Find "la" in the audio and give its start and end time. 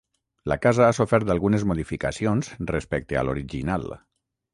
0.51-0.55